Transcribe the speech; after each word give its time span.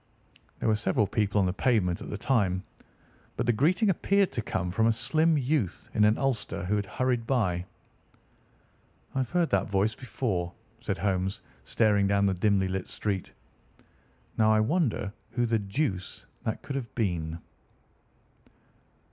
There 0.57 0.67
were 0.67 0.75
several 0.75 1.05
people 1.05 1.37
on 1.39 1.45
the 1.45 1.53
pavement 1.53 2.01
at 2.01 2.09
the 2.09 2.17
time, 2.17 2.63
but 3.37 3.45
the 3.45 3.53
greeting 3.53 3.87
appeared 3.91 4.31
to 4.31 4.41
come 4.41 4.71
from 4.71 4.87
a 4.87 4.91
slim 4.91 5.37
youth 5.37 5.89
in 5.93 6.05
an 6.05 6.17
ulster 6.17 6.65
who 6.65 6.75
had 6.75 6.87
hurried 6.87 7.27
by. 7.27 7.67
"I've 9.13 9.29
heard 9.29 9.51
that 9.51 9.69
voice 9.69 9.93
before," 9.93 10.53
said 10.79 10.97
Holmes, 10.97 11.41
staring 11.65 12.07
down 12.07 12.25
the 12.25 12.33
dimly 12.33 12.67
lit 12.67 12.89
street. 12.89 13.31
"Now, 14.39 14.51
I 14.51 14.59
wonder 14.59 15.13
who 15.33 15.45
the 15.45 15.59
deuce 15.59 16.25
that 16.45 16.63
could 16.63 16.75
have 16.75 16.95
been." 16.95 17.37